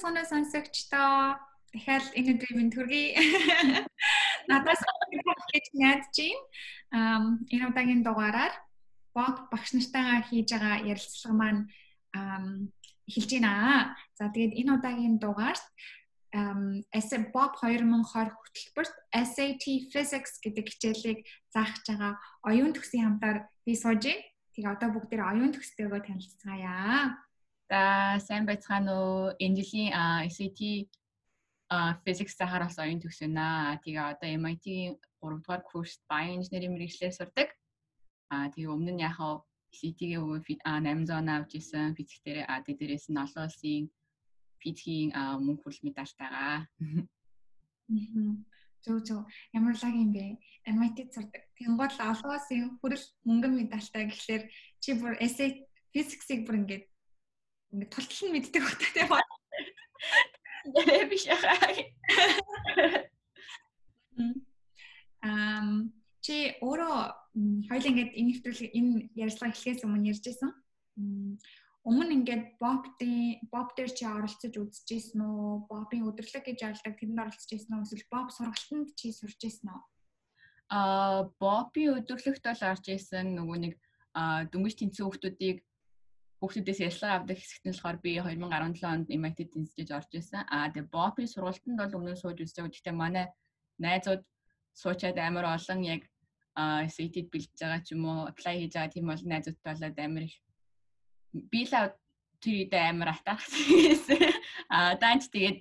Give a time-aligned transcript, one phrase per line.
[0.00, 1.36] цоноо сонсогчдоо
[1.72, 3.14] дахиад энэ өдрийн минь төргий.
[4.50, 4.80] Надаас
[5.52, 6.16] гэж найдаж
[6.90, 7.38] байна.
[7.52, 8.54] Энэ удаагийн дугаараар
[9.14, 11.62] бог багш нартайгаа хийж байгаа ярилцлага маань
[13.08, 13.94] эхэлж байна.
[14.18, 15.64] За тэгээд энэ удаагийн дугаарт
[16.32, 21.18] SM Bob 2020 хөтөлбөрт SAT Physics гэдэг хичээлийг
[21.50, 22.12] заах байгаа
[22.46, 24.24] оюун төгсийн хамтаар би сууж байна.
[24.54, 27.18] Тэгээ одоо бүгдээр оюун төгстэйгөө танилцгаая.
[27.70, 29.30] За сайн байцгаана уу?
[29.38, 29.94] Энэ жилийн
[30.34, 30.90] SAT
[32.02, 33.78] physics захаар бас оюун төгсөнаа.
[33.78, 37.54] Тэгээ одоо MIT-ийн 3 дугаар курст bioengineering мэрэгчлэр сурдаг.
[38.34, 43.22] Аа тэгээ өмнө нь яхаа SAT-гийн өвөө 800 авч исэн физик дээр а дээрээс нь
[43.22, 43.86] олон улсын
[44.58, 46.66] физикийн мөнгө хүрэл медальтайгаа.
[48.82, 49.20] Зөв зөв.
[49.54, 50.42] Ямар лаг юм бэ?
[50.66, 51.42] MIT-д сурдаг.
[51.54, 54.42] Тэнгуул олон улсын хүрэл мөнгөн медальтай гэхлээр
[54.82, 56.89] чи бүр SAT physics-ийг бүр ингээд
[57.72, 59.20] ингээд тултал нь мэддэг багтаа тийм ба.
[60.74, 61.56] Ярэ биш яхаа.
[65.22, 65.92] Ам
[66.24, 66.96] чи өөрөө
[67.70, 70.50] хоёул ингээд энэ нэвтрүүлэг энэ ярилцлага эхлэхээс өмнө ярьжсэн.
[71.80, 75.64] Өмнө ингээд бобдын боб дээр чи оролцож үзчихсэн үү?
[75.64, 77.84] Бобын өдрлөг гэж явуулдаг тэрэнд оролцож ирсэн үү?
[77.88, 79.80] Эсвэл боб сургалтанд чи сурч ирсэн үү?
[80.76, 83.74] Аа бобын өдрлөгт бол орж ирсэн нөгөө нэг
[84.52, 85.64] дөнгөж тэнцэн хүмүүсийг
[86.40, 90.48] хүүхдүүдээс ярьслага авдаг хэсэгт нь болохоор би 2017 онд MIT тэнцэж орж исэн.
[90.48, 92.72] Аа тэгээ Бопи сургалтанд бол өмнө сууж үзсэн.
[92.72, 93.26] Гэхдээ манай
[93.76, 94.24] найзууд
[94.72, 96.02] суучаад амар олон яг
[96.56, 100.36] SAT-д бэлдэж байгаа ч юм уу, apply хийж байгаа тийм олон найзуудтай болоод амар их
[101.52, 101.74] би л
[102.40, 103.60] тэр үед амар атаарсан.
[104.76, 105.58] Аа данч тэгээд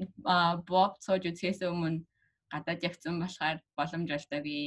[0.70, 2.08] Bob сууж үзэхээс өмнө
[2.52, 4.64] гадаад явцсан болохоор боломж болтойгүй.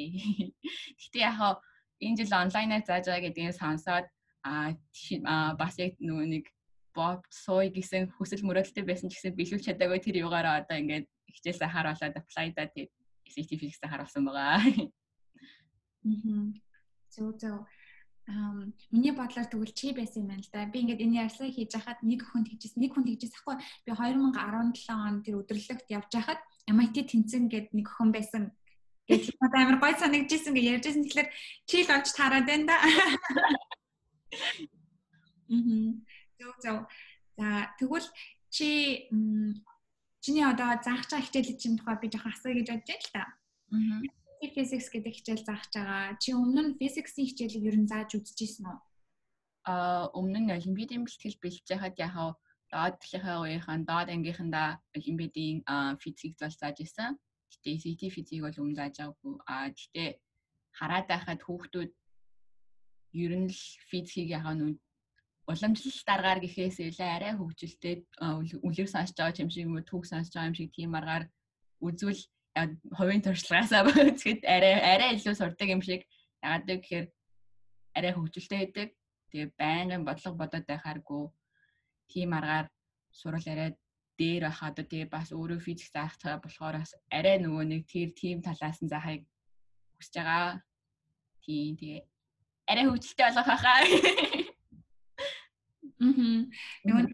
[1.00, 1.58] Гэхдээ яг
[2.04, 4.06] энэ жил онлайнаар зааж байгаа гэдгийг сонсоод
[4.44, 4.74] а
[5.58, 6.44] бас яг нөгөө нэг
[6.94, 11.68] боб сой гэсэн хүсэл мөрөөдөлтэй байсан ч гэсэн биелүүлж чадаагүй тэр югаараа одоо ингээд хичээлсээ
[11.72, 12.92] харуулаад apply да тэгээд
[13.32, 14.60] SAT physics-аа харуулсан байгаа.
[16.04, 16.60] Мм.
[17.08, 17.64] Зөв зөв.
[18.28, 20.66] Ам миний бодлоор тэгвэл чи байсан юм байна л да.
[20.66, 22.82] Би ингээд энэ ярьслыг хийж хахад нэг хүнд хийжсэн.
[22.82, 23.56] Нэг хүнд хийжсэн хгүй.
[23.86, 28.44] Би 2017 он тэр өдөрлөгт явж хахад MIT тэнцэн гэд нэг охин байсан.
[29.10, 31.02] Тэгээд амар гой санагдчихсэн гэж ярьжсэн.
[31.02, 31.28] Тэгэхээр
[31.66, 32.78] чи л онч таарад байна да.
[35.48, 36.04] Мм.
[36.38, 36.78] Зөв зөв.
[37.36, 38.08] За тэгвэл
[38.50, 39.08] чи
[40.22, 43.22] чиний одоо заах чаа хичээлийн чинь тухай би жоохон асууя гэж бодож байна л та.
[43.72, 44.00] Аа.
[44.54, 46.16] Physics гэдэг хичээл заах чагаа.
[46.22, 48.78] Чи өмнө нь physics-ийн хичээлийг ер нь зааж үзчихсэн үү?
[49.70, 52.30] Аа өмнө нь олимпиадын бэлтгэл бэлтэж байхад яхаа
[52.72, 55.62] доод талынхаа үеийнхэн доод ангийнхандаа олимпиадын
[56.02, 57.14] физик зал зааж исэн.
[57.52, 59.34] Гэтэ CT физик бол өмнө зааж байгаагүй.
[59.46, 60.04] Аа гэтэ
[60.78, 61.90] хараад байхад хүүхдүүд
[63.12, 64.78] ер нь л физикийг яхаа нүд
[65.50, 67.94] уламжлалт даргаар гэхээс илүү арай хөгжилтэй
[68.66, 71.24] үлэр сонсож байгаа юм шиг юм уу түүх сонсож байгаа юм шиг тийм аргаар
[71.86, 72.22] үзвэл
[72.98, 76.06] хувийн туршлагаасаа үзэхэд арай арай илүү сурдаг юм шиг
[76.44, 77.06] ягаад гэхээр
[77.98, 78.88] арай хөгжилтэй байдаг.
[79.30, 81.24] Тэгээ байнгын бодлого бодоод байхааргүй
[82.12, 82.66] тийм аргаар
[83.20, 83.70] сурал арай
[84.20, 88.38] дээр байхад тэгээ бас өөрөө физик заах цаа болохоор бас арай нөгөө нэг тэр тийм
[88.44, 89.24] талаас нь заахыг
[89.96, 90.60] хүсэж байгаа.
[91.44, 92.00] Тийм тэгээ
[92.66, 93.80] арай хөвгөлтэй болох хаа.
[96.02, 96.50] Мм.
[96.86, 97.04] Нөгөө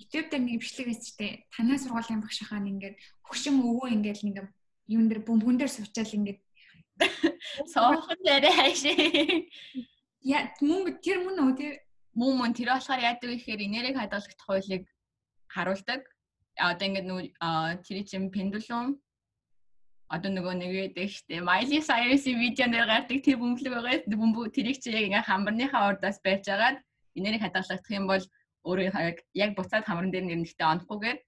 [0.00, 1.32] YouTube дээр нэг бичлэг байсан ч тий.
[1.54, 4.48] Танай сургуулийн багш хаан ингээд хөшин өвөө ингээд ингээд
[4.90, 6.40] юун дээр бөмбөгөн дээр сувчаал ингээд
[7.72, 9.48] соохон дээр хайшээ.
[10.24, 11.72] Я мөн тэр мөн үү тий.
[12.18, 14.84] Мөн мөн тэр болохоор яадаг гэхээр энерги хадгалах хуулийг
[15.48, 16.02] харуулдаг.
[16.58, 17.28] Одоо ингээд нөгөө
[17.86, 19.00] тэр чинь пендулум
[20.10, 24.90] одоо нөгөө нэг байдаг штэ Miley Cyrus-ийн видеонээр гардаг тэр бөмбөлөг байгаа бөмбөг тэрийг чи
[24.90, 26.76] яг ингээ хамарныхаа урдаас барьж агаад
[27.14, 28.24] энерги хадгалагдах юм бол
[28.66, 31.18] өөрөө яг буцаад хамран дээр нэрнэхтэй онохгүйгээр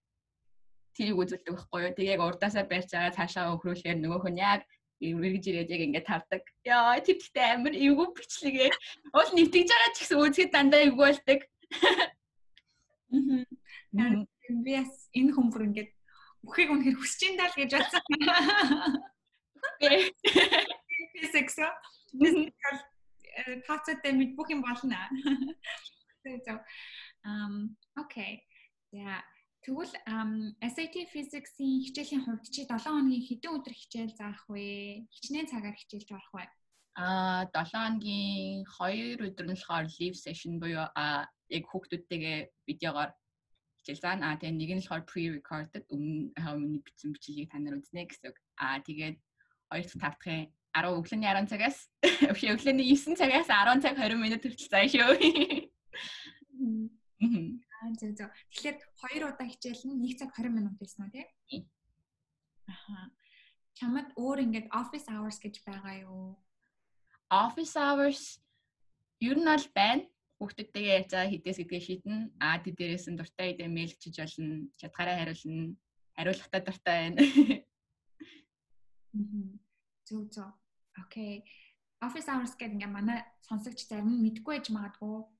[0.96, 1.96] тэрийг үзүүлдэг байхгүй юу.
[1.96, 4.62] Тэг яг урдаасаа барьж агаад цаашаа өхрүүлэхээр нөгөөх нь яг
[5.00, 6.42] эргэж ирээд яг ингээд тардаг.
[6.66, 8.70] Яа тэр ихтэй амар эвгүй бичлэгээ.
[9.16, 11.40] Уул нэвтэж байгаа ч гэсэн үзэхэд дандаа эвгүй болдог.
[13.92, 14.26] Мм.
[14.64, 15.90] Би бас энэ хүмүүр ингээд
[16.42, 18.02] Үхийг үнэхээр хүсэж ин даа л гэж бодсон.
[21.14, 21.56] Physics
[22.18, 22.76] Physical
[23.66, 24.98] тацаатай мэд бүх юм болно.
[26.22, 26.54] So
[27.26, 28.42] um okay.
[28.92, 29.22] За
[29.64, 29.94] тэгвэл
[30.62, 35.06] SAT Physics-ийн хичээлийн хувьд чи 7 хоногийн хэдэн өдөр хичээл заах вэ?
[35.10, 36.46] Хичнээн цагаар хичээлж орох вэ?
[36.98, 43.10] Аа 7 хоногийн 2 өдөр нь болохоор live session буюу а яг хүүхдүүдтэйгээ видеогоор
[43.82, 44.30] хичээл заана.
[44.30, 48.38] Аа тэгээ нэг нь болохоор pre-recorded өмнө өмнө бичсэн бичлэгийг та нар үзнэ гэсэн үг.
[48.54, 49.18] Аа тэгээд
[49.74, 51.78] 2 дахь 5 дахь 10 өглөөний 10 цагаас
[52.54, 55.10] өглөөний 9 цагаас 10 цаг 20 минут хүртэл заа шүү.
[57.82, 58.30] Аа зөв зөв.
[58.54, 61.26] Тэгэхээр хоёр удаа хичээл нь 1 цаг 20 минут байсан уу тий?
[62.70, 63.10] Аха.
[63.74, 66.38] Чамд өөр ингээд office hours гэж байгаа юу?
[67.28, 68.38] Office hours
[69.18, 70.06] ер нь бол байна.
[70.42, 72.16] Хүүхдүүдтэйгээ ярьцаа хідээс гэдгээ шийднэ.
[72.42, 74.66] Аа тэд дээрээс нь дуртай идэ мэйл чиж болно.
[74.74, 75.78] Чадхаараа хариулна.
[76.18, 77.22] Хариулахтаа дуртай байна.
[80.02, 80.50] Зөв зөв.
[80.98, 81.46] Окей.
[82.02, 85.30] Office hours гэдэг ингээ манай сонсогч зарим нь мэдгүй байж магадгүй.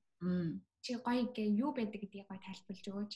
[0.79, 3.13] Чи гоё гээ юу байдаг гэдгийг гоё тайлбарлаж өгөөч.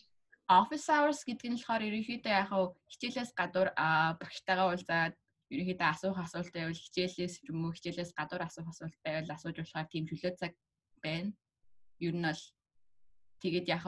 [0.51, 2.51] Office hours гэдэг нь болохоор ерөнхийдөө яг
[2.91, 3.71] хичээлээс гадуур
[4.19, 5.15] багштайгаа уулзаад
[5.55, 10.03] ерөнхийдөө асуух асуулт байвал хичээлээс юм уу хичээлээс гадуур асуух асуулт байвал асууж болохоор тийм
[10.11, 10.51] чөлөө цаг
[10.99, 11.31] байна.
[11.99, 12.43] Ер нь бол
[13.41, 13.83] тэгээд яг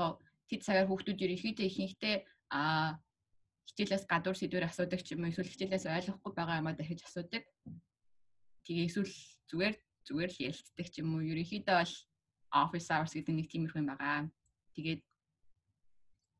[0.49, 2.15] тэд цагаар хүүхдүүд ерөнхийдөө ихэнхдээ
[2.49, 2.97] а
[3.69, 7.45] хичээлээс гадуур сэдвэр асуудаг ч юм уу эсвэл хичээлээс ойлгохгүй байгаа юмаа дахиж асуудаг.
[8.65, 9.13] Тэгээ эсвэл
[9.49, 9.75] зүгээр
[10.09, 11.95] зүгээр л ярилцдаг ч юм уу ерөнхийдөө бол
[12.49, 14.25] office hours гэдэг нэг тиймэрхүү юм байгаа.
[14.73, 15.01] Тэгээд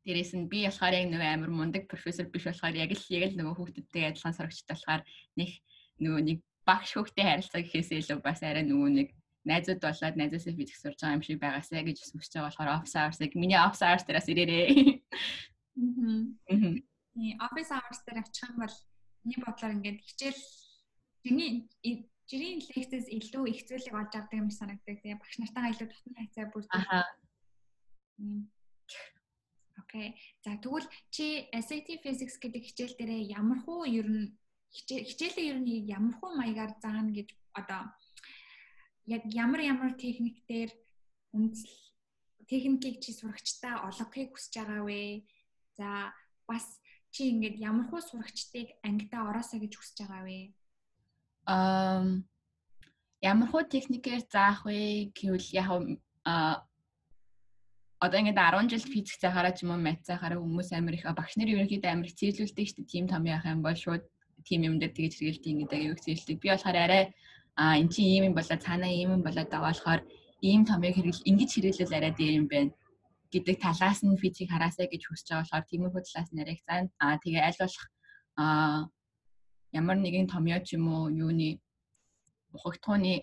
[0.10, 3.38] Дээрээс нь би болохоор яг нөгөө амар мундаг профессор биш болохоор яг л яг л
[3.38, 5.02] нөгөө хүүхдүүдтэй адилхан сурагчтай болохоор
[5.38, 5.50] нэг
[6.02, 9.10] нөгөө нэг багш хүүхдээ харилцаа гэхээсээ илүү бас арай нөгөө нэг
[9.48, 13.32] найзууд болоод найзаасаа физик сурж байгаа юм шиг байгаасаа гэж хүсэж байгаа болохоор office hours-ыг
[13.36, 14.66] миний office hours дээрээс ирээрээ.
[16.50, 17.46] Аа.
[17.48, 18.76] Office hours дээр очих юм бол
[19.24, 20.42] миний бодлоор ингээд хичээл
[21.24, 21.52] жиний
[22.30, 25.02] жирийн лекцээс илүү их зүйлийг олж авдаг юм санагддаг.
[25.02, 26.86] Тэгээ багш нартайгаа илүү татна хайцаа бүрдэх.
[26.94, 27.08] Аа.
[29.82, 30.08] Окей.
[30.46, 34.38] За тэгвэл чи SAT Physics гэдэг хичээл дээрээ ямар хуу ер нь
[34.70, 37.90] хичээлээ ер нь ямар хуу маягаар заана гэж одоо
[39.10, 40.70] яг ямар ямар техник дээр
[41.34, 41.82] үндэслэл
[42.50, 45.26] техникийг чи сурагчтай олгохыг хүсэж байгаа вэ?
[45.78, 46.14] За
[46.46, 46.66] бас
[47.14, 50.40] чи ингээд ямар хуу сурагчдыг ангидаа ороосоо гэж хүсэж байгаа вэ?
[51.50, 52.06] Аа
[53.22, 55.70] ямар хуу техникээр заах вэ гэвэл яг
[58.00, 61.36] одоо ингээд 10 жил физик заахаараа ч юм уу мат заахаараа хүмүүс амар их багш
[61.36, 62.94] нар ерөнхийдөө амар их цэглүүлдэг шүү дээ.
[62.96, 64.08] Тим том яах юм бол шууд
[64.48, 66.38] тим юм дээр тэгэж хэрэгэлдэг гэдэг аюуг цэглэлдэг.
[66.40, 67.04] Би болохоор арай
[67.60, 70.02] а эн чинь ийм юм болоо цаанаа ийм юм болоод байгаа болохоор
[70.50, 72.72] ийм томыг хэрэгэл ингэж хэрэглэл арай дээр юм байна
[73.34, 77.20] гэдэг талаас нь физик хараасаа гэж хүсэж байгаа болохоор тиймэрхүү талаас нь арай зан а
[77.24, 77.86] тэгээ аль болох
[78.42, 78.46] а
[79.80, 81.50] ямар нэгэн томьёо ч юм уу юуны
[82.56, 83.14] ухагтхууны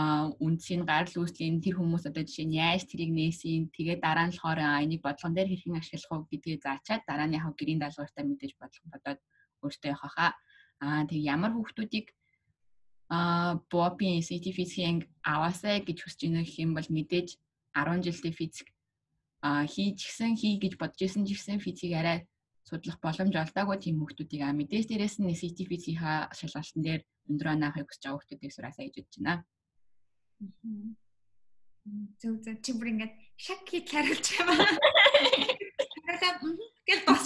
[0.00, 4.34] а үндсийн гарал үүслийн тэр хүмүүс одоо жишээ нь яаж тэрийг нээсийн тэгээ дараа нь
[4.36, 8.52] болохоор энийг бодлогон дээр хэрхэн ашиглах уу гэдгийг заачаад дараа нь яг гэрийн даалгавартай мэдээж
[8.54, 9.20] бодлого бодоод
[9.64, 10.32] өөртөө явах хаа.
[10.80, 12.06] А тэг ямар хүүхдүүдийг
[13.10, 17.28] а бопийн сертификийн аваасаа гэж хүсэж байна гэх юм бол мэдээж
[17.74, 18.68] 10 жилдээ физик
[19.42, 22.18] а хийчихсэн хий гэж бодож исэн ч гэсэн физик арай
[22.68, 28.02] судлах боломж олдоогүй тийм хүүхдүүдийг а мэдээж дээрээс нь сертификийнхаа шалгалтын дээр өндөр онаахыг хүсэж
[28.04, 29.34] байгаа хүүхдүүдийг сураасаа гэж бодож байна.
[32.20, 33.14] Зөв зөв чи бүр ингээд
[33.44, 34.56] шак хийж хариулж байгаа.
[36.86, 37.24] Гэл бос.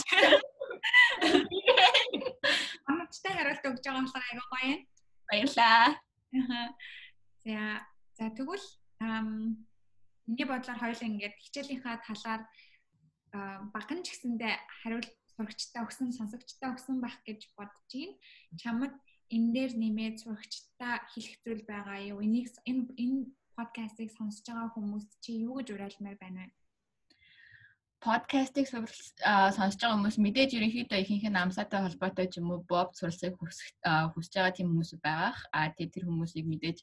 [2.89, 4.83] Амттай хариулт өгж байгаа болохоор айгаа гоё юм.
[5.29, 5.97] Баярлаа.
[7.45, 7.85] За
[8.17, 8.67] за тэгвэл
[10.27, 12.43] миний бодлоор хоёул ингээд хичээлийнхаа талаар
[13.75, 18.15] баган ч гэсэндээ хариулт сурагчтай өгсөн, сонсогчтой өгсөн байх гэж бодож байна.
[18.57, 18.95] Чамд
[19.35, 22.23] энэ дээр нэмээд сурагчтай хэлэх зүйл байгаа юу?
[22.23, 23.21] Энийг энэ энэ
[23.59, 26.53] подкастыг сонсож байгаа хүмүүс чи юу гэж уриалмаар байна вэ?
[28.05, 33.41] Подкастыг сонсож байгаа хүмүүс мэдээж ерөнхийдөө ихэнх нь амсаатай холбоотой ч юм уу боб суралцахыг
[33.41, 35.41] хүсэж байгаа тийм хүмүүс байгаах.
[35.57, 36.79] А тэр хүмүүсийг мэдээж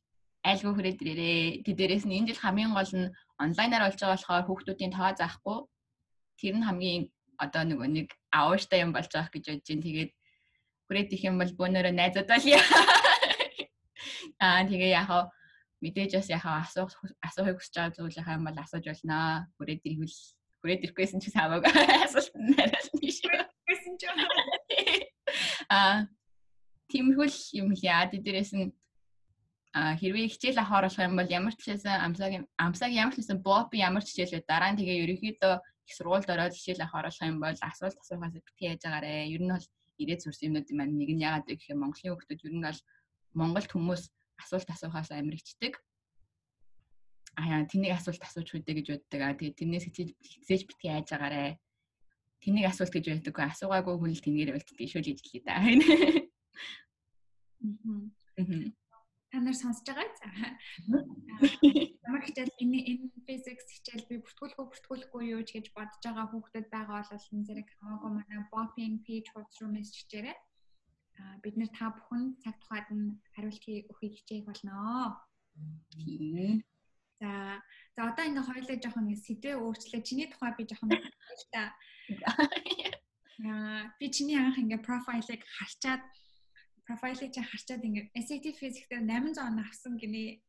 [0.50, 1.62] айлгүй хүрээд ирээрээ.
[1.62, 5.58] Тэ дээрээс нь энэ жил хамгийн гол нь онлайнаар болж байгаа болохоор хүүхдүүдийн тоо заахгүй.
[6.42, 7.04] Тэр нь хамгийн
[7.38, 9.86] одоо нөгөө нэг аавштай юм болж байгаа гэж бодож байна.
[9.86, 10.12] Тэгээд
[10.90, 12.58] хүрээд их юм бол бөөнөрөө найзууд болъё.
[14.46, 15.30] Аа тэгээ яхаа
[15.86, 19.46] мэдээж бас яхаа асуух асуухыг хүсэж байгаа зүйлийнхаа юм бол асууж болно.
[19.62, 20.18] Хүрээд ирэвэл
[20.62, 21.74] хүрээд ирэхгүйсэн ч хамаагүй
[22.06, 23.38] асуулт нариална шүү.
[23.68, 24.03] Гэсэн ч
[25.70, 26.08] Аа
[26.91, 28.70] тиймэрхүүл юм яа дээрээс нь
[29.72, 33.39] а хэрвээ хичээл авахар болох юм бол ямар ч хэлсэн амсаг амсаг ямар ч хэлсэн
[33.39, 35.53] боб ямар ч хичээлээ дараа нь тэгээ ерөнхийдөө
[35.88, 39.53] их сургуульд ороод хичээл авахар болох юм бол асуулт асуухаас битгий яаж агаарэ ер нь
[39.56, 39.68] бол
[40.03, 42.80] ирээд сурсан юмнууд маань нэг нь яагаад гэх юм Монголын хүмүүс ер нь бол
[43.39, 44.03] Монголд хүмүүс
[44.44, 45.74] асуулт асуухаас амар ичдэг.
[47.40, 49.22] Аа тэнийг асуулт асууж хүдэ гэж боддог.
[49.24, 51.56] Аа тэгээ тэрнээс хизээж битгий айж агаарэ.
[52.44, 55.56] Тэнийг асуулт гэж байдаггүй асуугаагүй хүн л тэнгэр болтдгийг шүү гэж хэлээ да.
[55.62, 55.66] Аа
[59.32, 60.52] та нар сонсож байгаа.
[62.04, 67.00] Ямар хичээл энэ энэ physics хичээл би бүртгүүлэхгүй бүртгүүлэхгүй юу гэж бодож байгаа хүүхдүүд байгаа
[67.08, 69.32] бол энэ зэрэг хамаагүй манай bopping page
[69.72, 70.36] мессеж хийрээ.
[71.22, 74.76] А бид нэр та бүхэн цаг тухайд нь хариулт өгөхийг хичээх болно.
[77.22, 77.62] За
[77.96, 80.01] за одоо ингээ хоёулаа жоохон сэдвээ өөрчлөө.
[80.01, 80.90] Чиний тухай би жоохон
[81.54, 81.70] та.
[83.42, 86.01] Яа би чиний анх ингээ профайлыг харчаад
[86.90, 90.42] профайлыг чи харчаад ингээ SAT physics дээр 800 он авсан гинэ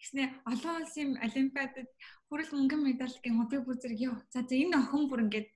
[0.00, 1.88] Гэснээр олон улсын олимпиадад
[2.28, 4.16] хүрэл мөнгөн медаль гэх хобби бүр зэрэг ёо.
[4.32, 5.48] За за энэ охин бүр ингээд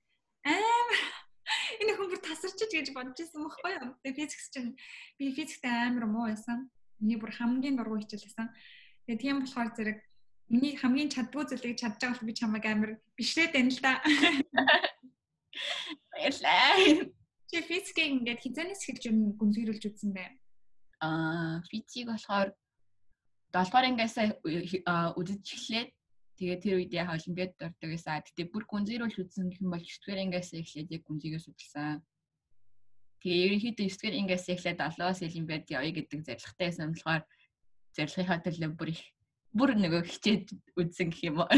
[0.43, 0.99] амар
[1.81, 3.93] энэ охин бүр тасарчиж гэж бодож ирсэн байхгүй юу?
[4.01, 4.73] Тэгээ физикс чинь
[5.17, 6.73] би физикт амар муу байсан.
[6.97, 8.47] Миний бүр хамгийн дургүй хичээл байсан.
[9.05, 9.97] Тэгээ тийм болохоор зэрэг
[10.51, 13.93] миний хамгийн чаддгүй зүйлийг чадж байгаа бол би чамайг амар бишрээд байна л да.
[16.11, 17.07] Баярлалаа.
[17.47, 19.03] Чи физикийг ингээд хизэнээс эхэлж
[19.39, 20.27] гүнзгийрүүлж үзсэн бай.
[20.99, 22.51] Аа, физик болохоор
[23.51, 24.15] 7 дугаар ангиас
[25.19, 25.89] үзэж эхлээд
[26.35, 28.23] тэгээ тэр үед яг олимпиад ордог гэсэн.
[28.27, 32.03] Гэтэ бүр гүнзгийрүүл үзсэн юм бол 9 дугаар ангиас эхлээд яг гүнзгийгээс судалсан.
[33.23, 37.23] Тэгээ ерөнхийдөө 9 дугаар ангиас эхлээд 7-оос олимпиад явъя гэдэг зорилготой байсан болохоор
[37.95, 39.03] зорилгынхаа төлөө бүр их
[39.51, 41.49] бүр нөгөө хичээд үзсэн гэх юм уу.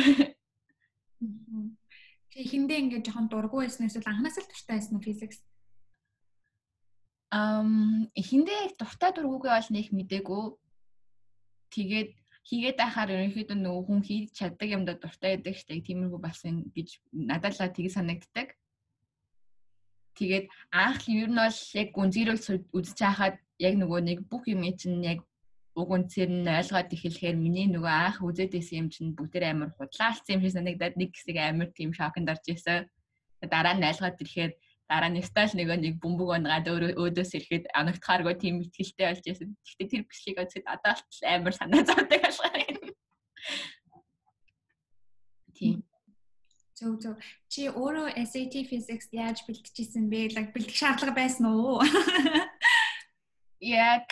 [2.33, 5.39] Тэг эхэндээ ингээд жоохон дургүй байсан эсвэл анханаас л дуртай байсан уу физикс?
[7.29, 10.43] Ам эхэндээ дуртай дургүйгээ бол нэг мдээгүй
[11.73, 12.11] тэгээд
[12.49, 17.55] хийгээд байхаар ерөнхийдөө нөгөө хүн хийж чаддаг юмдаа дуртай байдаг штеп тиймэрхүү болсон гэж надад
[17.55, 18.57] л тийг санагддаг.
[20.17, 25.01] Тэгээд анх ер нь бол яг гүнзгийрүүл үзэж байхад яг нөгөө нэг бүх юм чинь
[25.01, 25.23] яг
[25.73, 30.37] уг үнцээр нь ойлгоод эхлэхээр миний нөгөө анх үзээд исэн юм чинь бүгдээр амар худлаалцсан
[30.37, 32.85] юм шиг санагдаад нэг хэсэг амар тийм шокнд орж исэн.
[33.41, 34.53] Дараа нь ойлгоод ирэхээр
[34.85, 39.49] дараа нь стал нөгөө нэг бөмбөг унгаад өөдөөс ирэхэд анагтахааргүй тийм ихтгэлтэй болж байсан.
[39.65, 42.53] Гэхдээ тэр бичлэгийг үзэхэд одоо л амар санаа зовдөг ашгаа.
[45.57, 45.81] Тийм.
[46.77, 47.15] Зөв зөв.
[47.47, 50.33] Чи өөрөө SAT physics яаж бэлтжижсэн бэ?
[50.35, 51.81] Like бэлтгэх шаардлага байсан уу?
[53.61, 54.09] Яг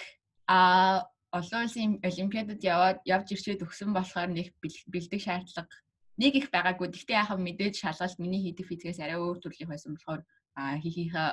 [0.47, 5.71] а олон улсын олимпиадад яваад явж ирчээд өгсөн болохоор нэг бэлтгэх шаардлага
[6.21, 6.91] нэг их байгаагүй.
[6.91, 10.21] Гэхдээ яхаа мэдээж шалгалт миний хийдэг физикээс арай өөр төрлийн байсан болохоор
[10.83, 11.29] хийхийнхаа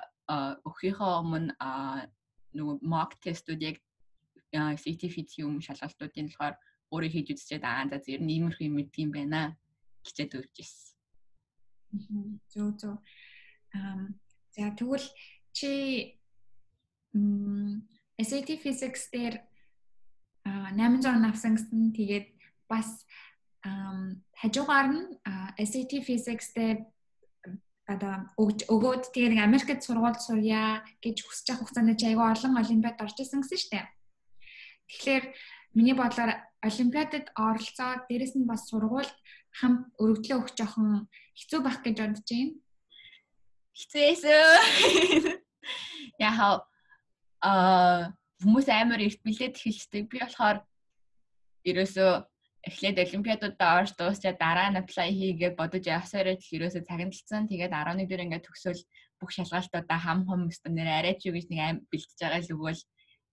[0.64, 1.52] өгөхийнхөө өмнө
[2.54, 3.76] нөгөө mock testүүд яг
[4.54, 6.54] CTFT-юм шалгалтуудын болохоор
[6.94, 9.40] өөрөө хийж үзчихэд аа за ер нь иймэрхүү юм мэддэг юм байна
[10.06, 10.94] хичээд өгч ирсэн.
[12.48, 12.96] Зөв зөв.
[13.74, 14.16] Ам
[14.54, 15.08] за тэгвэл
[15.52, 15.70] чи
[18.18, 19.47] SAT physics дээр
[20.76, 22.26] 800 авсан гэсэн тэгээд
[22.68, 23.04] бас
[24.40, 25.02] хажуугаар нь
[25.58, 26.78] SAT physics дээр
[27.88, 33.00] одоо өгөөд тэгээ нэг Америкт сургууль сурья гэж хүсэж байгаа хугацаанд чи айгүй олон олимпиад
[33.00, 33.86] орж исэн гэсэн шүү дээ.
[34.92, 35.24] Тэгэхээр
[35.72, 39.08] миний бодлоор олимпиадад оролцоод дээрэс нь бас сургуульд
[39.56, 42.52] хам өргөдлөө өгч жоохон хэцүү байх гэж бодож байна.
[43.72, 45.38] Хэцээсэн.
[46.28, 46.68] Яхаа
[47.40, 50.02] а хүмүүс амар эрт бэлдээд эхэлжтэй.
[50.06, 50.58] Би болохоор
[51.66, 52.10] ерөөсөө
[52.68, 57.50] эхлээд олимпиадуудаа орж дуусчаад дараа нь apply хийгээ бодож явсараа л ерөөсөө цагналцсан.
[57.50, 58.82] Тэгээд 11 дээр ингээд төгсөөл
[59.18, 62.82] бүх шалгалтуудаа хам хум өстө нэр арайч юу гэж нэг аим бэлтэж байгаа л өгөөл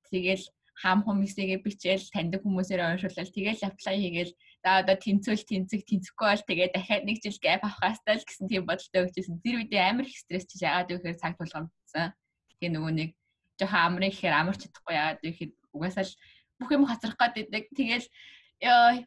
[0.10, 0.46] тэгэл
[0.76, 4.34] хам хүмүүсээгээ бичээл таньдаг хүмүүсээр уншуулал тэгэл apply хийгээл
[4.64, 8.48] за одоо тэнцвэл тэнцэг тэнцэхгүй бол тэгээ дахиад нэг жил гэп авах хастай л гэсэн
[8.52, 9.40] тийм бодолтой өгчээсэн.
[9.40, 12.12] Тэр үедээ амар их стресс чиж яагаад гэхээр цаг тулгамдсан.
[12.60, 13.10] Тэгээ нөгөө нэг
[13.60, 16.14] жоохон амрын гэхээр амарч чадахгүй яагаад гэхээр угаасаа л
[16.60, 17.66] бүх юм хацрах гэдэг.
[17.76, 18.08] Тэгэл
[18.64, 19.04] ёо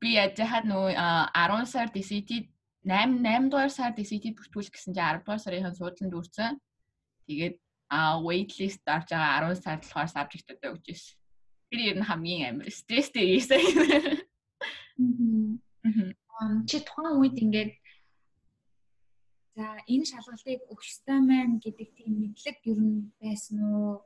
[0.00, 2.30] би яжхад нөө 10 сар DCT
[2.84, 6.60] 8 8 дугаар сар DCT бүртгүүл гэсэн чинь 10 дугаар сарын суудланд үрцэн.
[7.26, 7.56] Тэгээд
[7.88, 11.16] а waitlist авч байгаа 10 сар болохоор subject-уудаа өгч ирсэн.
[11.70, 13.62] Тэр ер нь хамгийн амар стресстэй ийсэн.
[16.68, 17.72] Чи тухайн үед ингээд
[19.56, 24.04] за энэ шалгалтыг өгч ёстой маань гэдэг тийм мэдлэг ер нь байсан уу?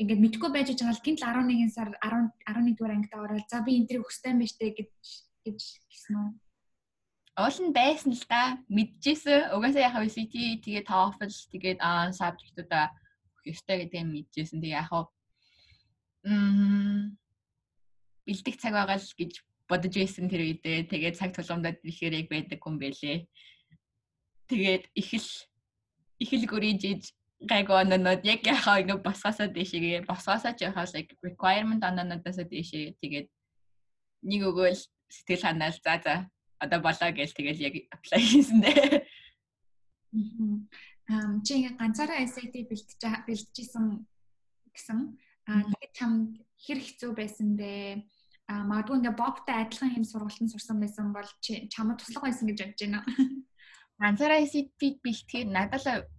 [0.00, 3.78] ингээд мэдгүй байж байгаа л гинт 11 сар 10 11 дугаар ангид ороод за би
[3.78, 4.90] энэ трийг өгстэй юм байна штэ гэж
[5.46, 5.58] гэж
[5.90, 6.30] гисэн үү?
[7.34, 8.58] Олон байсан л да.
[8.70, 9.54] Мэдчихсэн.
[9.54, 11.78] Угаасаа яхаа CT тэгээ TOEFL тэгээд
[12.18, 14.62] subject-уудаа өгөх ёстой гэдгийг мэдчихсэн.
[14.62, 15.02] Тэгээ яхаа
[16.26, 17.18] м
[18.26, 19.32] бэлдэх цаг байгаа л гэж
[19.70, 20.90] бодож байсан тэр үедээ.
[20.90, 23.18] Тэгээд цаг тулгамдад ихээр яг байдаг юм бэлээ.
[24.54, 25.28] Тэгээд их л
[26.22, 27.10] их л гөрийж
[27.42, 33.26] гайгүй ононод яг яхаа ингэ босгосоо дэшигээ босгосоо ч яхаа like requirement ононодоос дэшээ тэгээд
[34.30, 34.78] нэг өгөөл
[35.10, 36.14] сэтгэл ханаад за за
[36.62, 39.02] одоо болоо гэж тэгэл яг apply хийсэн дээ.
[41.10, 44.06] Аа чи ингээ ганцаараа SAT бэлтэж бэлтжсэн
[44.70, 44.98] гэсэн
[45.50, 46.10] аа тэгээд чам
[46.62, 48.06] хэр хэцүү байсан бэ?
[48.48, 52.58] Аа магадгүй ингээ бобтай адилхан юм сургалтанд сурсан байсан бол чи чамд туслах байсан гэж
[52.62, 53.02] бодож байна.
[54.02, 56.10] Ганцаараа SAT бэлтгэхэд надад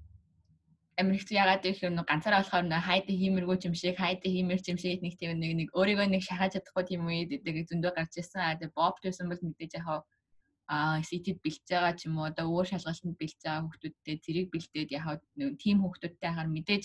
[0.95, 5.03] хэцүү ягаад гэвэл нэг ганцаараа болохоор нэг хайд хиймэргүй юм шиг хайд хиймэр юм шиг
[5.03, 8.41] нэг тийм нэг нэг өөрийгөө нэг шахаж чадахгүй тийм үед гэдэг зөндөө гарч ирсэн.
[8.47, 9.99] А тэгээ боб гэсэн бол мэдээж яхаа
[10.71, 14.89] а CT-д бэлтэж байгаа ч юм уу одоо өөр шалгалтанд бэлтэж байгаа хүүхдүүдтэй зэрэг бэлдээд
[14.97, 15.15] яхаа
[15.61, 16.83] тийм хүүхдүүдтэй хахаар мэдээж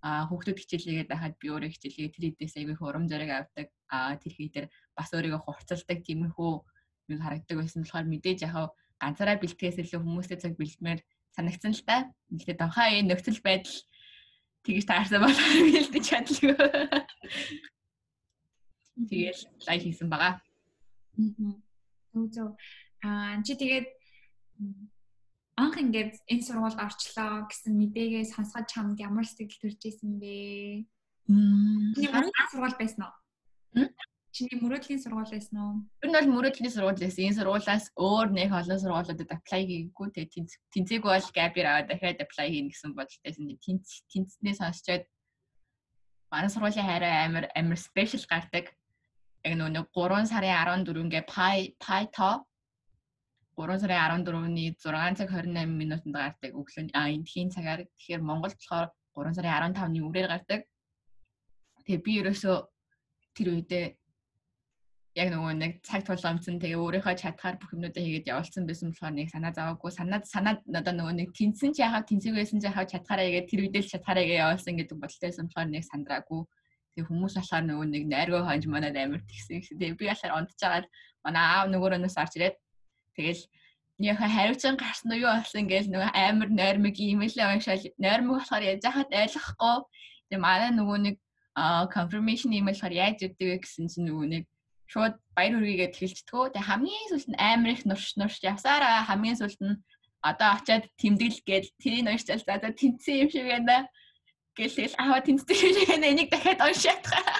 [0.00, 4.32] а хүүхдүүд хичээлээгээд байхад би өөрөө хичээлээ тэр хэдээс айгүй урам зориг авдаг а тэр
[4.38, 6.52] хийдэр бас өөрийгөө хурцлдаг тиймэрхүү
[7.12, 11.00] юм харагддаг байсан болохоор мэдээж яхаа ганцаараа бэлтгэхээс илүү хүмүүстэй цаг бэлтмээр
[11.34, 11.96] санагдсан л та.
[12.30, 13.76] Гэхдээ донхоо энэ нөхцөл байдал
[14.64, 15.38] тэгж таарсан бол
[15.74, 16.54] бэлдэж чадлаггүй.
[19.08, 20.34] Тэгэл лайв хийсэн байгаа.
[22.12, 22.48] Зөв зөв.
[23.00, 23.88] Аа чи тэгээд
[25.56, 30.34] анх ингээд энэ сургуульд орчлоо гэсэн мэдээгээ сонсгож чамд ямар сэтгэл төрж исэн бэ?
[31.32, 31.96] Мм.
[32.52, 33.14] Сургууль байсан уу?
[34.40, 35.72] Чиний мөрөөдлийн сургууль байсан уу?
[36.00, 37.28] Тэр нь бол мөрөөдлийн сургууль байсан.
[37.28, 40.08] Энэ сургуулиас өөр нэг олон сургуулиудад apply хийгээгүй.
[40.16, 43.60] Тэгээ тэнцээгүй бол gap-ээр аваад дахиад apply хийнэ гэсэн бодолтойсэн.
[43.60, 45.04] Тэнц тэнцснээ сонсчоод
[46.32, 48.72] манай сургуулийн хайраа амар амар special гардаг.
[49.44, 52.32] Яг нөгөө 3 сарын 14-гээ pie pie to
[53.60, 58.88] 3 сарын 14-ний 6 цаг 28 минутанд гардаг өглөө а эндхийн цагаар тэгэхээр Монголд болохоор
[59.20, 60.60] 3 сарын 15-ны үрээр гардаг.
[61.84, 62.56] Тэгээ би ерөөсөө
[63.36, 63.99] тэр үедээ
[65.20, 69.28] яг нөгөө нэг цаг тулгамдсан тэгээ өөрийнхөө чадхаар бүх юмнуудаа хийгээд явуулсан байсан болохоор нэг
[69.28, 73.28] санаа заваагүй санаад санаад одоо нөгөө нэг тэнцэн чи яхав тэнцэг байсан чи яхав чадхаараа
[73.28, 76.42] игээд тэр үедээ чадхаараа игээ явуулсан гэдэг бодолтойсэн болохоор нэг сандраагүй.
[76.96, 80.86] Тэгээ хүмүүс болохоор нөгөө нэг найргоо хонж манад амар тэгсэн гэсэн тэгээ би болохоор унтчихагаад
[81.24, 82.56] манай аав нөгөөрөөс орж ирээд
[83.14, 83.42] тэгэл
[84.00, 88.82] яха хариуцсан гарсан уу юу болсон гэж нөгөө амар нойрмог имэйлээ уншаал нойрмог болохоор яаж
[88.88, 89.76] яхад ойлгохгүй.
[90.32, 91.16] Тэгээ манай нөгөө нэг
[91.92, 94.44] confirmation email болохоор яаж өгдөг вэ гэсэн чинь нөгөө нэг
[94.90, 96.50] шууд баяр хүргийгээд хэлцдэггүй.
[96.50, 99.78] Тэгээ хамгийн сүүлд нь амар их нурш нурш явсараа хамгийн сүүлд нь
[100.18, 103.86] одоо очиад тэмдэглэл гээл тэрийг уншчаал за за тэнцсэн юм шиг байна.
[104.58, 106.10] Гээл аваа тэнцсэн юм шиг байна.
[106.10, 107.38] Энийг дахиад уншаад байгаа.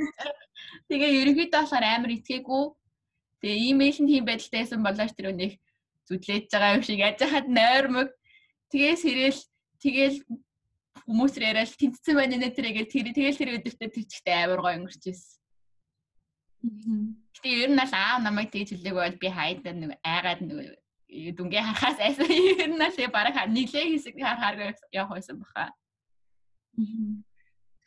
[0.90, 2.64] Тэгээ ерөнхийдөө болохоор амар итгээгүй.
[3.40, 5.54] Тэгээ имэйлэнд тийм байдалтайсан болооч тэр үнийг
[6.10, 8.10] зүтлээж байгаа юм шиг яаж хаад нойрмог.
[8.74, 9.40] Тэгээс ирээл
[9.78, 10.18] тэгэл
[11.06, 15.39] хүмүүс яриад тэнцсэн байна нэ тэргээ тэр тэгэл тэр өдөртөө тэр чихтэй амар гоё өнгөрчээсэн.
[16.60, 20.76] Гэтэ ер нь л аав намайг тэгж хэлдэг бол би хайдаа нэг айгаад нэг
[21.36, 22.28] дүнгээ харахаас айсан
[22.64, 25.72] ер нь л бараг нийлээ хэсэг харахаар явах байсан баха.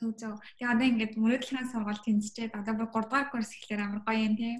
[0.01, 0.35] Төв зөө.
[0.57, 4.35] Тэгээ одоо ингээд мөрөдлөгийн сургалт тэнцчээд одоо би 3 дугаар курс ихлээр амар гоё юм
[4.35, 4.55] тий.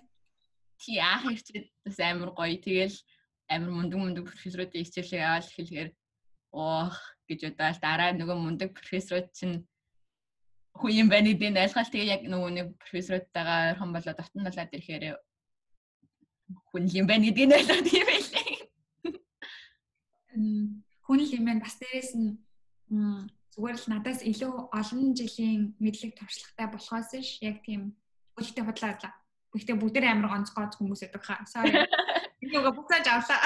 [0.80, 2.56] Тий аах ирчээд бас амар гоё.
[2.62, 2.96] Тэгэл
[3.50, 5.90] амар мундаг мундаг профессоруудын хичээлээ аваад хэлэхээр
[6.54, 6.98] оох
[7.28, 9.66] гэж удаал дараа нөгөө мундаг профессорууд чинь
[10.74, 14.74] хүн юм байна гэдэг нь айлгаал тэгээ яг нөгөө нэг профессоруудтайгаа ойрхон болоод дотн далаад
[14.74, 15.06] ирэхээр
[16.70, 18.52] хүн юм байна гэдэг нь ойлгоод юм байлээ.
[21.06, 22.30] Хүн юм байна бас дээрэс нь
[23.54, 27.94] зүгээр л надаас илүү олон жилийн мэдлэг туршлагатай болохоос ш яг тийм
[28.34, 29.14] бүгдээ бодлоо.
[29.54, 31.46] Бүгдээ бүгдээ амар гонцгой хүмүүс байдаг хаа.
[31.46, 31.86] Sorry.
[32.42, 33.42] Нөгөө буцааж авлаа.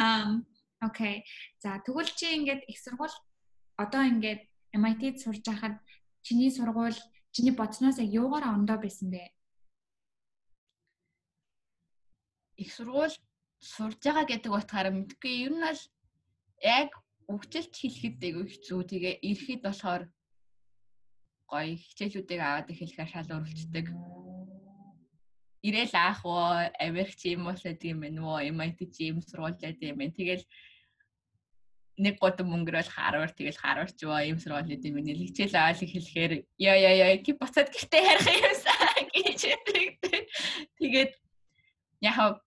[0.00, 0.44] Um
[0.80, 1.24] окей.
[1.60, 3.16] За тэгвэл чи ингээд их сургууль
[3.76, 5.74] одоо ингээд MIT-д сурж байхад
[6.22, 6.98] чиний сургууль
[7.34, 9.32] чиний бодсноос яг юугаар ондоо байсан бэ?
[12.62, 13.16] Их сургууль
[13.60, 15.82] сурж байгаа гэдэг утгаараа мэдгүй ер нь л
[16.62, 16.90] яг
[17.32, 18.80] өвчлөлт хэлэхэд айгүй хэцүү.
[18.90, 20.02] Тэгээ ирэхэд болохоор
[21.50, 23.86] гоё хичээлүүдийг аваад эхлэхээр шал өрөвчдөг.
[25.66, 29.78] Ирээл аах уу, Америк ч юм уу гэдэг юм байна уу, MIT ч юм сургуулиуд
[29.82, 30.16] юм байна.
[30.16, 30.44] Тэгэл
[31.98, 36.76] нэг гот мөнгөрөөл харвар тэгэл харварч баа юм сургуулиуд юм нэ хичээл аваад хэлэхээр яа
[36.76, 39.40] яа яа ки буцаад гэртээ харах юмсаа гэж
[40.78, 41.12] тэгээд
[42.00, 42.40] яхаа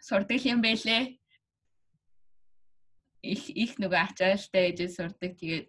[0.00, 1.18] сурдаг юм байлээ.
[3.22, 5.36] Их их нөгөө ачаалтай гэж сурдаг.
[5.36, 5.68] Тэгээд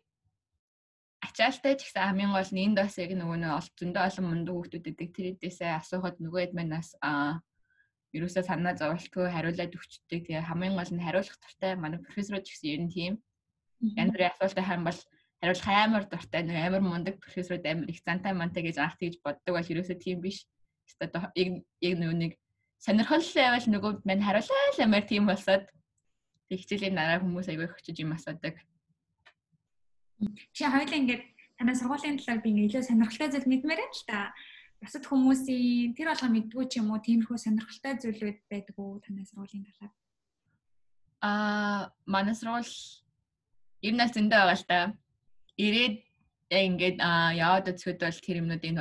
[1.21, 4.71] ачаалтай ч гэсэн хамгийн гол нь энд бас яг нөгөө нэг зөндөө олон мундаг хүмүүс
[4.71, 7.43] өгдөг тэрээдээсээ асуухад нөгөө хэд манаас аа
[8.15, 10.21] ерөөсөө санаа зовлтгүй хариулаад өгчдөг.
[10.27, 13.13] Тэгээ хамгийн гол нь хариулах туртай манай профессорууд ч гэсэн ер нь тийм
[13.81, 14.99] Янз бүрийн асуултыг харин бол
[15.41, 19.53] хариулах амар дуртай нэг амар мундаг профессорууд амар их зантай мантай гэж анх тэгж боддог
[19.57, 20.45] бол ерөөсөө тийм биш.
[21.01, 22.37] Одоо яг яг нэг
[22.77, 25.65] сонирхол байвал нөгөө мань хариулаа амар тийм болсоод
[26.51, 28.55] хичээлийн дараа хүмүүс аягүй хөчөж юм асуудаг.
[30.53, 31.23] Чи хоёул ингээд
[31.57, 34.19] танай сургуулийн талаар би ингээд илүү сонирхолтой зүйл мэдмээр байна л та.
[34.81, 39.65] Бусад хүмүүсийн тэр болгоо мэддгүү ч юм уу тиймэрхүү сонирхолтой зүйлүүд байдаг уу танай сургуулийн
[39.69, 39.93] талаар?
[41.21, 42.73] Аа, манай сургууль
[43.85, 44.79] ер нь л зөндөө байгаа л та.
[45.61, 45.95] Ирээд
[46.49, 48.73] яг ингээд яваад өцгöd бол тэр юмнуудыг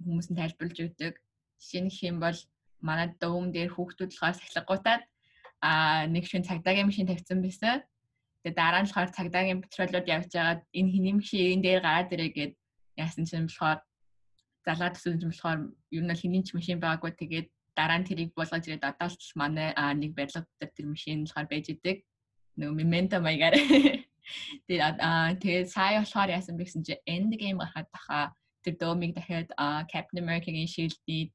[0.00, 1.14] хүмүүс нь тайлбарлаж өгдөг.
[1.60, 2.38] Жишээ нь хэм бол
[2.80, 5.02] манай дөвөн дээр хүүхдүүд болохоор сахилгагуудад
[5.60, 7.84] а нэг шин цагдаагийн машин тавьсан байсан.
[8.40, 11.12] Тэгээ дараа нь болохоор цагдаагийн патролууд явж байгаад энэ хэний
[11.54, 12.52] энэ дээр гараад ирээ гэд
[12.96, 13.78] яасан чинь болохоор
[14.66, 15.60] залгаа төсөөлж болохоор
[15.96, 19.72] ер нь хэний ч машин байгаагүй тэгээд дараа нь тэрийг болгож ирээд одоо л манай
[19.96, 21.96] нэг барилга дээр тэр машин болохоор байж идэг.
[22.58, 23.56] Нөгөө memento маягаар.
[24.68, 28.20] Тэгээд аа тэгээд сая болохоор яасан бэ гэсэн чинь end game гарахад таха
[28.62, 29.48] тэр дөөмиг дахиад
[29.90, 31.32] Captain America-гийн шилдний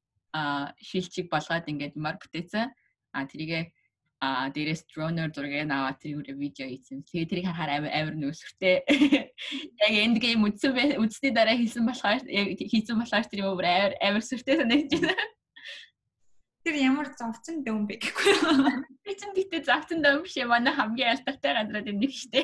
[0.80, 2.70] шилчиг болгоод ингээд мар бүтээсэн.
[3.12, 3.72] А тэрийгэ
[4.20, 7.06] а дээрээс дронер зургийг аваад тэр үрэ видео хийсэн.
[7.06, 8.82] Тэгээ тэрийг харахаар амар амар нөөсөртэй.
[9.86, 14.58] Яг энд гейм үзсэн үзсний дараа хийсэн болохоор хийсэн болохоор тэр юм амар амар сүртэй
[14.58, 15.14] санагдаж байна.
[16.66, 18.34] Тэр ямар зовцсон дөм бэ гэхгүй.
[19.06, 22.42] Би ч гэдэг зовцсон дөм биш манай хамгийн алдартай газраад юм нэг штэ.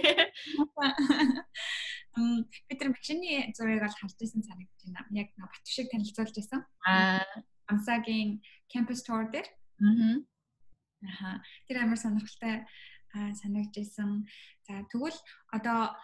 [2.15, 5.11] Мм би тэр машины зургийг бол харж исэн санагдаж байна.
[5.11, 6.63] Яг Батүшиг танилцуулж исэн.
[6.87, 7.27] Аа
[7.67, 8.39] Амсагийн
[8.71, 9.51] campus tour дээр.
[9.83, 10.23] Аа
[11.05, 11.43] Аха.
[11.69, 12.65] Тэр амар сонирхолтой
[13.13, 14.27] санагдж исэн.
[14.67, 15.19] За тэгвэл
[15.53, 15.95] одоо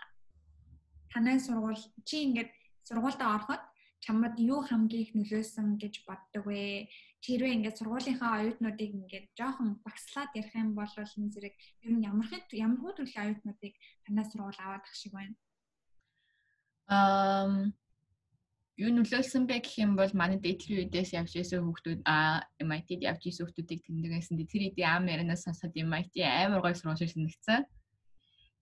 [1.12, 2.50] танай сургууль чи ингээд
[2.86, 3.62] сургуультаа ороход
[4.04, 6.88] чамд юу хамгийн их нөлөөсөн гэж боддог вэ?
[7.20, 12.06] Чи хэрвээ ингээд сургуулийнхаа оюутнуудыг ингээд жоохон багслаад ярих юм бол энэ зэрэг ер нь
[12.08, 15.36] ямар хэд ямар хөө төрлийн оюутнуудыг танай сургууль аваад ах шиг байна?
[16.88, 17.76] Ам
[18.78, 23.22] юу нөлөөлсөн бэ гэх юм бол манай дээдлийн үедээс явж исэн хүүхдүүд а MIT-д явж
[23.26, 24.38] исэн хүүхдүүдийг тэмдэглэсэн.
[24.46, 27.66] Тэр хэдийн ам ярианаас сонсоод MIT амар гой сургууль шиг санагдсан.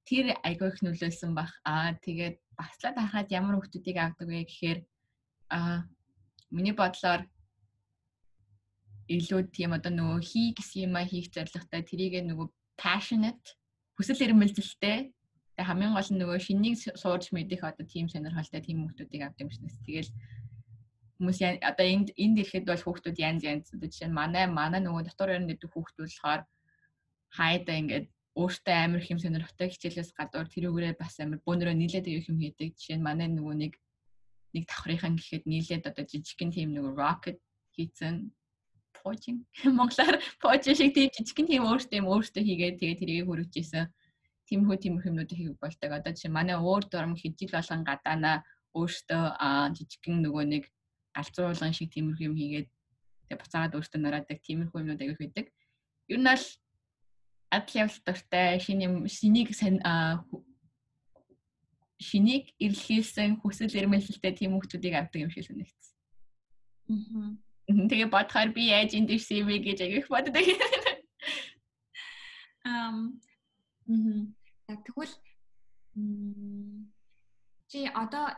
[0.08, 1.52] Тэр айгүй их нөлөөлсөн бах.
[1.62, 4.78] А тэгээд баслаад харахад ямар хүүхдүүдийг авдаг вэ гэхээр
[5.52, 5.84] а
[6.50, 7.28] миний бодлоор
[9.08, 13.56] илүү тийм одоо нөгөө хий гэсэн юм а хийх зорилготой тэрийг нөгөө passionate
[13.96, 15.12] хүсэл эрмэлзэлтэй
[15.58, 19.50] Тэгээ хамгийн гол нь нөгөө шинийг сууж мэдэх одоо team сонирхолтой team хүмүүсийг авдаг юм
[19.50, 19.74] шиг.
[19.82, 20.10] Тэгэл
[21.18, 25.02] хүмүүс одоо энд энд ирэхэд бол хүүхдүүд янз янз одоо жишээ нь манай манай нөгөө
[25.10, 26.42] дотор өрн гэдэг хүүхдүүд болохоор
[27.34, 28.06] хайда ингээд
[28.38, 32.78] өөртөө амар их юм сонирхтой хичээлээс гадуур тэрүүгээрээ бас амар бөөнөрөө нийлээд их юм хийдэг.
[32.78, 33.74] Жишээ нь манай нөгөө нэг
[34.54, 37.42] нэг давхрынхан гэхэд нийлээд одоо жижигхэн team нөгөө rocket
[37.74, 38.30] хийцэн
[38.94, 39.42] пожин
[39.78, 43.90] монголоор пожин шиг тийм жижигхэн team өөртөө юм өөртөө хийгээд тэгээ тэрийг хөрвчихсэн
[44.48, 45.90] тиймэрхүү тиймэрхүү юмнууд хийх болдог.
[45.92, 48.32] Одоо жишээ манай өөр дурам хижил болгон гадаана
[48.72, 49.22] өөртөө
[49.76, 50.64] жижигхэн нөгөө нэг
[51.12, 52.68] галзууруулган шиг тиймэрхүү юм хийгээд
[53.28, 55.46] тэгээ буцаагаад өөртөө нараадаг тиймэрхүү юмнууд аяг байдаг.
[56.08, 56.44] Ер нь бол
[57.52, 59.52] атлев дуртай шинэ юм шинийг
[62.00, 65.92] шинийг эрэлхийлсэн хүсэл эрмэлзэлтэй тийм хүмүүсийг авдаг юм шиг санагдсан.
[66.88, 67.36] Аа.
[67.68, 70.40] Тэгээ бодохоор би яаж энд ирсэн юм бэ гэж агих боддог.
[72.64, 73.18] Ам
[73.88, 74.34] Мм.
[74.68, 75.14] За тэгвэл
[77.72, 78.36] чи одоо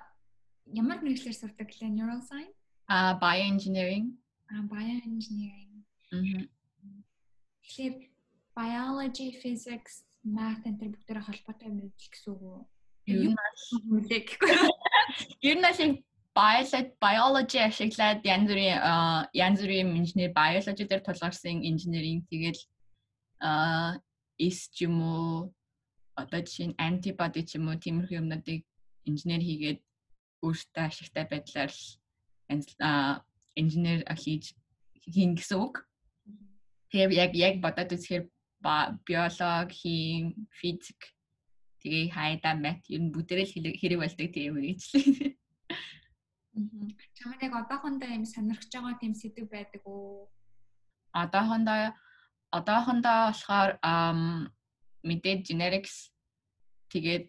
[0.71, 2.55] ямар мэрэгчлэр сурдаг гэлээ neuroscience?
[2.87, 4.15] А bioengineering.
[4.47, 5.83] А bioengineering.
[7.67, 7.95] Тэгэхээр
[8.55, 12.63] biology, physics, math энэ төр бүгдээрээ холбоотой мэдлэг гэсэн үг үү?
[13.11, 13.35] Юу
[13.91, 14.55] мэдлэг гэхгүй.
[15.43, 16.07] Ер нь шиг
[16.39, 18.79] biology biology ашиглаад янз бүрийн
[19.35, 22.63] янз бүрийн инженер biology дээр тулгарсан инженерийн тэгэл
[24.39, 25.51] эс ч юм уу
[26.15, 28.61] одоо жишээ нь антибоди ч юм уу тиймэрхүү юмнуудыг
[29.09, 29.81] инженер хийгээд
[30.45, 31.73] өөртөө ашигтай байдлаар
[33.61, 34.45] инженер хийж
[35.13, 35.87] хийн гэсэн үг.
[36.91, 38.25] Тэгээ яг яг бодоод үзэхээр
[39.07, 41.01] биолог, хим, физик
[41.81, 43.47] тэгээ хайда мат ер нь бүгдээрээ
[43.81, 45.33] хэрэг болдог тийм үгийчлээ.
[47.17, 50.29] Чамд яг одоохондоо юм сонирхож байгаа тийм сэдв байдаг уу?
[51.17, 51.97] Одоохондоо
[52.53, 53.71] одоохондоо болохоор
[55.09, 56.13] мэдээд generics
[56.93, 57.27] тэгээд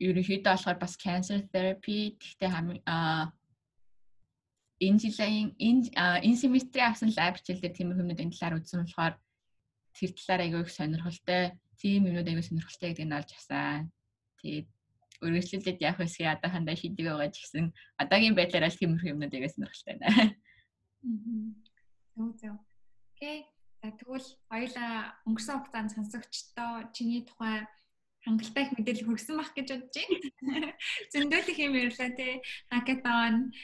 [0.00, 2.82] ерөнхийдөө болохоор бас cancer therapy гэхдээ хамгийн
[4.80, 5.82] энэ жилийн энэ
[6.26, 9.14] энэ семестри авсан лаб хичээл дээр тийм хүмүүдийн талаар үзсэн болохоор
[9.96, 11.42] тэр талаар аягүй их сонирхолтой
[11.80, 13.88] тийм юмнууд аягүй сонирхолтой гэдгийг нь олж авсан.
[14.40, 14.68] Тэгээд
[15.24, 17.64] өргөжлөлөд явах хэсгийг одоохондоо шийдэг байгаа ч гэсэн
[18.02, 20.36] одоогийн байдлаар аль тиймэрхүү юмнууд аягүй сонирхолтой байна.
[22.12, 22.56] Зөв зөв.
[23.16, 23.48] Окей.
[23.94, 24.92] Тэгвэл хоёулаа
[25.28, 27.66] өнгөрсөн хугацаанд сонсогчдоо чиний тухай
[28.26, 29.94] хангалттай их мэдээлэл хүргэсэн байх гэж бодож
[30.42, 30.70] байна.
[31.14, 32.42] Зөндөөлөх юм ярьлаа тий.
[32.74, 33.54] Хакатон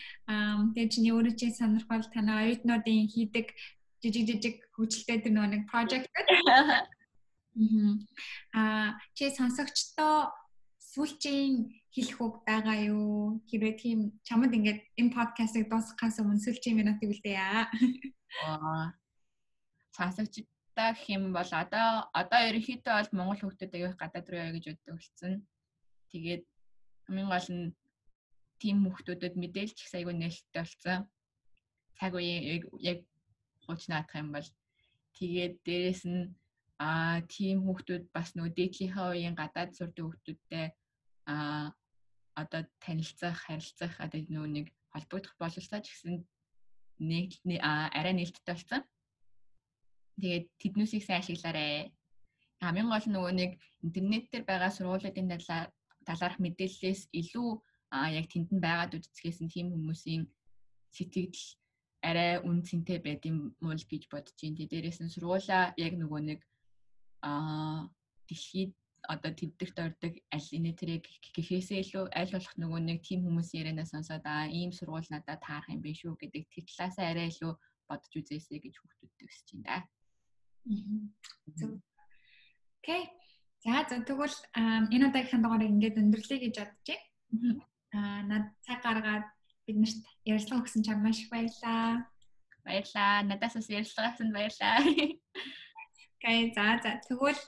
[0.74, 3.50] тэгээ чиний өөрөө чи сонирхол танай оюутнуудын хийдэг
[4.02, 6.06] жижиг жижиг хөгжилтэй тэр нэг project
[8.54, 10.30] Аа чи сонсогчдоо
[10.78, 13.42] сүүлчийн хэлэх үг байгаа юу?
[13.50, 17.66] Хэрвээ тийм чамд ингээд энэ подкастыг дуусгахаас өмнө сүүлчийн минутыг үлдээе.
[18.46, 18.94] Аа
[19.96, 21.88] сонсогчдаа гэх юм бол одоо
[22.20, 25.33] одоо ерөнхийдөө бол монгол хүүхдүүд аяг гадаад руу яа гэж боддог болсон.
[26.11, 26.42] Тэгээд
[27.07, 27.64] хамгийн гол нь
[28.61, 30.98] тийм хүүхдүүдэд мэдээлж их айгүй нээлттэй болсон.
[31.98, 32.98] Цаг үеийн яг
[33.64, 34.48] хуучнаадах юм бол
[35.18, 36.22] тэгээд дээрэс нь
[36.81, 40.66] аа тийм хүүхдүүд бас нөгөө дээдлийнхаа үеийн гадаад сурдаг хүүхдүүдтэй
[41.33, 41.76] аа
[42.42, 46.14] одоо танилцах, харилцах одоо нөгөө нэг холбогдох бололцоо ч гэсэн
[47.12, 47.28] нэг
[47.61, 48.83] арай нээлттэй болсон.
[50.20, 51.92] Тэгээд тэднүүсийг сайн ашиглаарай.
[52.61, 53.51] Хамгийн гол нь нөгөө нэг
[53.87, 55.29] интернет дээр байгаа сургуулиудын
[56.07, 57.48] талаарх мэдээллээс илүү
[58.18, 60.22] яг тэнд нь байгаад үзцгээс нь тийм хүмүүсийн
[60.96, 61.42] сэтгэл
[62.09, 64.59] арай үн цэнтэй байд юм уу л гэж бодож байна.
[64.59, 66.40] Тэ дээрээс нь сургуулаа яг нөгөө нэг
[67.22, 67.88] аа
[68.29, 68.72] дэлхийд
[69.09, 73.87] одоо тэддэрт ордог аль инэ тэрэг гэхээсээ илүү аль болох нөгөө нэг тийм хүмүүс ярианаа
[73.90, 77.53] сонсоод аа ийм сургууль надад таарах юм биш үү гэдэг тэр талаасаа арай илүү
[77.90, 79.77] бодож үзээсэй гэж хүүхдүүдтэй өсөж байна да.
[80.64, 81.81] Зөв.
[82.83, 83.03] Окей.
[83.62, 84.37] За за тэгвэл
[84.90, 87.62] энэ удаагийн дугаарыг ингээд өндөрлөе гэж бодож байна.
[87.94, 89.27] Аа над цаг гаргаад
[89.66, 92.11] бид нарт ярилцлага өгсөн чам маш их баярлаа.
[92.66, 93.22] Баярлаа.
[93.22, 94.83] Надаас бас ярилцлага авсанд баярлаа.
[96.18, 96.90] Окей, за за.
[97.07, 97.42] Тэгвэл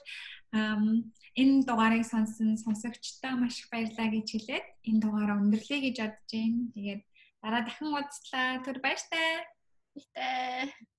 [0.55, 6.71] энэ дугаарыг сонсон сонсогчдоо маш их баярлалаа гэж хэлээд энэ дугаараа өндөрлөе гэж бодож байна.
[6.75, 7.01] Тэгээд
[7.43, 8.63] дараа дахин уулзлаа.
[8.63, 9.27] Түр баяртай.
[9.91, 10.94] Баяртай.